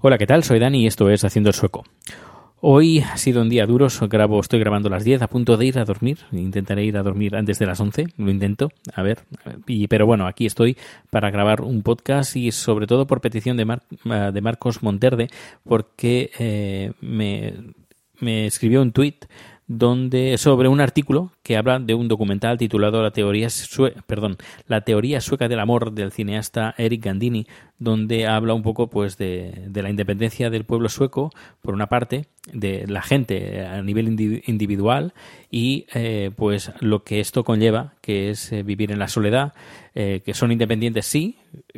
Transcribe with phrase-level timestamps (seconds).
[0.00, 0.44] Hola, ¿qué tal?
[0.44, 1.84] Soy Dani y esto es Haciendo el Sueco.
[2.60, 5.66] Hoy ha sido un día duro, grabo, estoy grabando a las 10, a punto de
[5.66, 6.18] ir a dormir.
[6.32, 9.20] Intentaré ir a dormir antes de las 11, lo intento, a ver.
[9.66, 10.76] Y, pero bueno, aquí estoy
[11.10, 13.82] para grabar un podcast y sobre todo por petición de, Mar-
[14.32, 15.28] de Marcos Monterde,
[15.64, 17.54] porque eh, me,
[18.20, 19.26] me escribió un tuit
[19.70, 24.80] donde sobre un artículo que habla de un documental titulado La teoría sue- perdón, La
[24.80, 27.46] teoría sueca del amor del cineasta Eric Gandini,
[27.78, 32.26] donde habla un poco pues de, de la independencia del pueblo sueco por una parte,
[32.52, 35.12] de la gente a nivel indi- individual
[35.50, 39.52] y eh, pues lo que esto conlleva, que es eh, vivir en la soledad,
[39.94, 41.36] eh, que son independientes sí,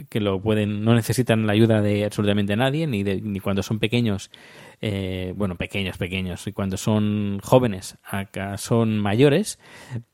[0.08, 3.78] que lo pueden no necesitan la ayuda de absolutamente nadie ni de, ni cuando son
[3.78, 4.30] pequeños
[5.36, 9.58] bueno, pequeños, pequeños, y cuando son jóvenes, acá son mayores,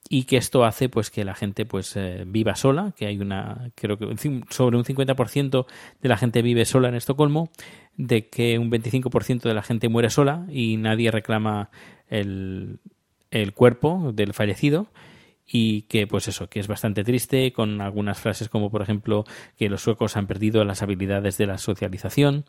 [0.09, 3.71] y que esto hace pues que la gente pues eh, viva sola, que hay una,
[3.75, 4.07] creo que
[4.51, 5.67] sobre un 50%
[6.01, 7.51] de la gente vive sola en Estocolmo,
[7.97, 11.71] de que un 25% de la gente muere sola y nadie reclama
[12.09, 12.79] el,
[13.31, 14.89] el cuerpo del fallecido
[15.47, 19.25] y que pues eso, que es bastante triste con algunas frases como por ejemplo
[19.57, 22.45] que los suecos han perdido las habilidades de la socialización.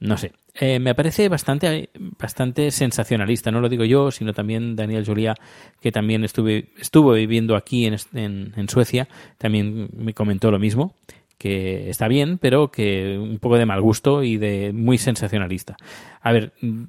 [0.00, 5.06] No sé, eh, me parece bastante, bastante sensacionalista, no lo digo yo, sino también Daniel
[5.06, 5.36] Julia,
[5.80, 9.06] que también estuve, estuvo viviendo aquí en, en, en Suecia,
[9.38, 10.96] también me comentó lo mismo,
[11.38, 15.76] que está bien, pero que un poco de mal gusto y de muy sensacionalista.
[16.20, 16.84] A ver, mm,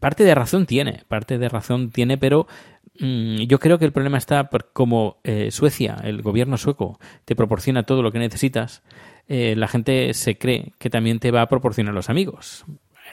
[0.00, 2.46] parte de razón tiene, parte de razón tiene, pero
[2.94, 7.84] yo creo que el problema está por como eh, Suecia, el gobierno sueco, te proporciona
[7.84, 8.82] todo lo que necesitas,
[9.28, 12.64] eh, la gente se cree que también te va a proporcionar los amigos.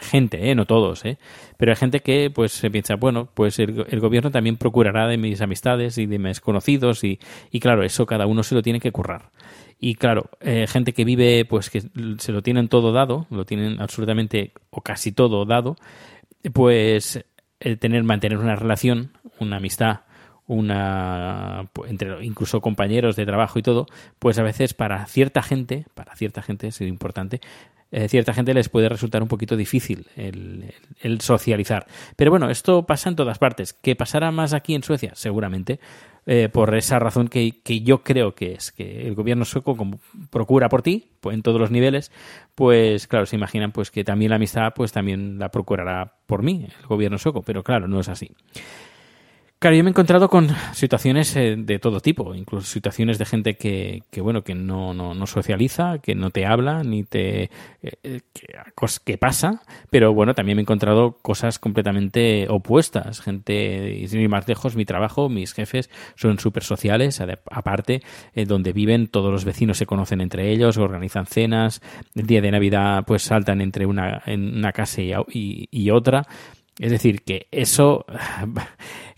[0.01, 0.56] Gente, ¿eh?
[0.56, 1.18] no todos, ¿eh?
[1.57, 5.18] pero hay gente que pues se piensa, bueno, pues el, el gobierno también procurará de
[5.18, 7.19] mis amistades y de mis conocidos y,
[7.51, 9.31] y claro, eso cada uno se lo tiene que currar.
[9.78, 11.84] Y claro, gente que vive, pues que
[12.18, 15.78] se lo tienen todo dado, lo tienen absolutamente o casi todo dado,
[16.51, 17.23] pues
[17.59, 20.01] el tener, mantener una relación, una amistad,
[20.47, 23.85] una entre incluso compañeros de trabajo y todo,
[24.17, 27.39] pues a veces para cierta gente, para cierta gente es importante,
[27.91, 31.88] eh, cierta gente les puede resultar un poquito difícil el, socializar.
[32.16, 33.73] Pero bueno, esto pasa en todas partes.
[33.73, 35.13] ¿Que pasará más aquí en Suecia?
[35.16, 35.79] Seguramente.
[36.25, 40.00] Eh, por esa razón que, que, yo creo que es que el gobierno sueco como
[40.29, 42.11] procura por ti pues, en todos los niveles
[42.53, 46.67] pues claro se imaginan pues que también la amistad pues también la procurará por mí
[46.67, 48.31] el gobierno sueco pero claro no es así
[49.61, 53.57] Claro, yo me he encontrado con situaciones eh, de todo tipo, incluso situaciones de gente
[53.57, 57.49] que, bueno, que no, no, socializa, que no te habla, ni te...
[57.81, 58.55] Eh, que,
[59.03, 63.19] que, pasa, pero bueno, también me he encontrado cosas completamente opuestas.
[63.19, 67.21] Gente, y sin ir más lejos, mi trabajo, mis jefes son súper sociales,
[67.51, 68.01] aparte,
[68.35, 71.81] eh, donde viven, todos los vecinos se conocen entre ellos, organizan cenas,
[72.15, 76.25] el día de Navidad pues saltan entre una, en una casa y otra.
[76.79, 78.05] Es decir, que eso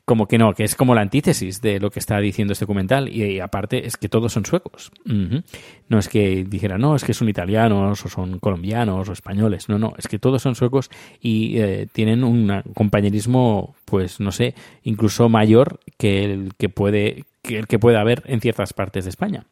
[0.05, 3.09] como que no, que es como la antítesis de lo que está diciendo este documental.
[3.09, 4.91] Y, aparte es que todos son suecos.
[5.05, 9.69] No es que dijera, no, es que son italianos o son colombianos o españoles.
[9.69, 10.89] No, no, es que todos son suecos
[11.21, 17.59] y eh, tienen un compañerismo, pues no sé, incluso mayor que el que puede, que
[17.59, 19.45] el que puede haber en ciertas partes de España.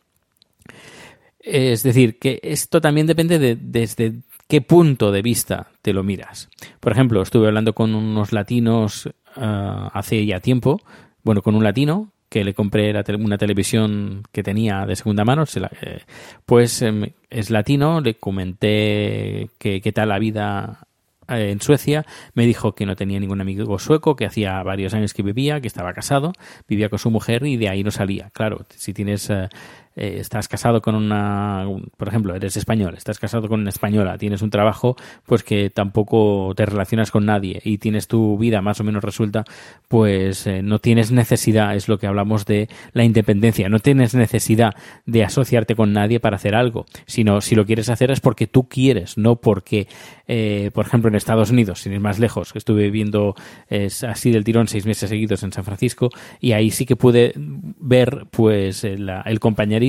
[1.40, 4.16] Es decir, que esto también depende de desde
[4.50, 6.50] qué punto de vista te lo miras.
[6.80, 10.82] Por ejemplo, estuve hablando con unos latinos uh, hace ya tiempo,
[11.24, 15.72] bueno, con un latino que le compré una televisión que tenía de segunda mano, la,
[15.82, 16.02] eh,
[16.46, 20.88] pues eh, es latino, le comenté qué tal la vida
[21.28, 22.06] eh, en Suecia,
[22.36, 25.68] me dijo que no tenía ningún amigo sueco, que hacía varios años que vivía, que
[25.68, 26.34] estaba casado,
[26.68, 28.30] vivía con su mujer y de ahí no salía.
[28.32, 29.32] Claro, si tienes
[30.00, 31.66] eh, estás casado con una,
[31.98, 36.54] por ejemplo, eres español, estás casado con una española, tienes un trabajo, pues que tampoco
[36.56, 39.44] te relacionas con nadie y tienes tu vida más o menos resuelta,
[39.90, 44.74] pues eh, no tienes necesidad, es lo que hablamos de la independencia, no tienes necesidad
[45.06, 48.70] de asociarte con nadie para hacer algo, sino si lo quieres hacer es porque tú
[48.70, 49.90] quieres, no porque,
[50.30, 53.36] eh, por ejemplo, en Estados Unidos, sin ir más lejos, estuve viviendo
[54.08, 56.10] así del tirón seis meses seguidos en San Francisco
[56.40, 59.10] y ahí sí que pude ver pues el,
[59.40, 59.89] compañerismo,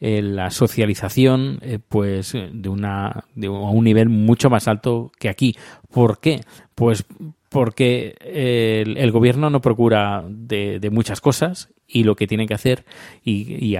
[0.00, 5.56] la socialización, eh, pues de una de un nivel mucho más alto que aquí.
[5.90, 6.40] ¿Por qué?
[6.74, 7.04] Pues
[7.48, 12.84] porque el, gobierno no procura de, muchas cosas y lo que tiene que hacer
[13.24, 13.76] y,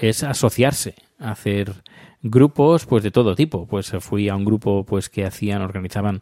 [0.00, 1.72] es asociarse, hacer
[2.22, 3.66] grupos pues de todo tipo.
[3.66, 6.20] Pues fui a un grupo pues que hacían, organizaban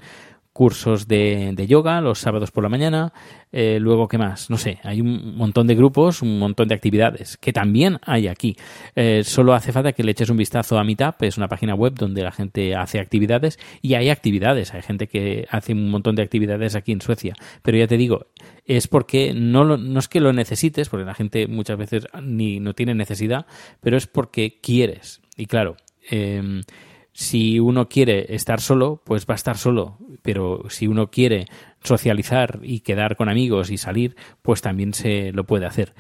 [0.57, 3.13] cursos de, de, yoga los sábados por la mañana.
[3.53, 4.49] Eh, luego, ¿qué más?
[4.49, 8.57] No sé, hay un montón de grupos, un montón de actividades que también hay aquí.
[8.95, 11.93] Eh, solo hace falta que le eches un vistazo a Meetup, es una página web
[11.93, 14.73] donde la gente hace actividades y hay actividades.
[14.73, 17.35] Hay gente que hace un montón de actividades aquí en Suecia.
[17.61, 18.29] Pero ya te digo,
[18.65, 22.73] es porque no, no es que lo necesites, porque la gente muchas veces ni no
[22.73, 23.45] tiene necesidad,
[23.83, 25.21] pero es porque quieres.
[25.37, 25.77] Y claro,
[26.11, 26.63] eh,
[27.17, 31.47] si uno quiere estar solo, pues va a estar solo, pero si uno quiere
[31.83, 35.95] socializar y quedar con amigos y salir, pues también se lo puede hacer.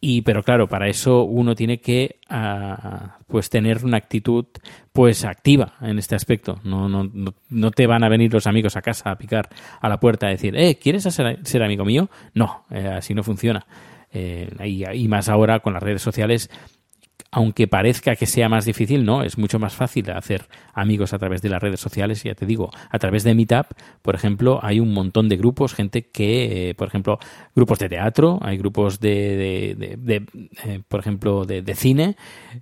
[0.00, 4.46] Y pero claro, para eso uno tiene que ah, pues tener una actitud
[4.92, 6.58] pues activa en este aspecto.
[6.64, 7.10] No, no,
[7.50, 10.30] no, te van a venir los amigos a casa a picar a la puerta a
[10.30, 12.08] decir, eh, ¿quieres ser, ser amigo mío?
[12.32, 13.66] No, eh, así no funciona.
[14.18, 16.48] Eh, y, más ahora con las redes sociales
[17.30, 21.42] aunque parezca que sea más difícil, no, es mucho más fácil hacer amigos a través
[21.42, 23.66] de las redes sociales, ya te digo, a través de Meetup,
[24.02, 27.18] por ejemplo, hay un montón de grupos, gente que, eh, por ejemplo,
[27.54, 30.26] grupos de teatro, hay grupos de, de,
[30.64, 32.16] eh, por ejemplo, de, cine,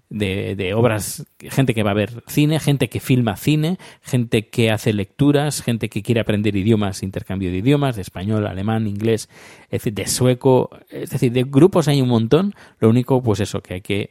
[0.08, 4.92] de, obras, gente que va a ver cine, gente que filma cine, gente que hace
[4.92, 9.28] lecturas, gente que quiere aprender idiomas, intercambio de idiomas, de español, alemán, inglés,
[9.70, 13.80] de sueco, es decir, de grupos hay un montón, lo único, pues eso, que hay
[13.80, 14.08] que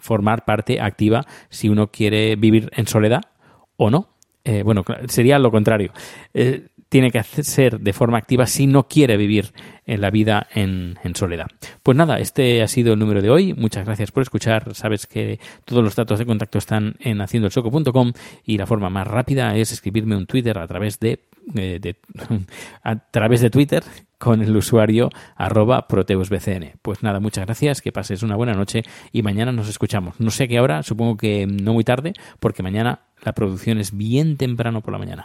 [0.00, 3.22] formar parte activa si uno quiere vivir en soledad
[3.76, 4.08] o no.
[4.44, 5.92] Eh, bueno, sería lo contrario.
[6.34, 9.54] Eh, tiene que ser de forma activa si no quiere vivir
[9.86, 11.46] en la vida en, soledad.
[11.82, 13.54] Pues nada, este ha sido el número de hoy.
[13.54, 14.74] Muchas gracias por escuchar.
[14.74, 18.12] Sabes que todos los datos de contacto están en haciendoelsoco.com
[18.44, 21.20] y la forma más rápida es escribirme un Twitter a través de,
[21.54, 21.94] eh,
[22.82, 23.82] a través de Twitter
[24.18, 26.72] con el usuario arroba proteusbcn.
[26.82, 30.20] Pues nada, muchas gracias, que pases una buena noche y mañana nos escuchamos.
[30.20, 34.36] No sé qué hora, supongo que no muy tarde, porque mañana la producción es bien
[34.36, 35.24] temprano por la mañana.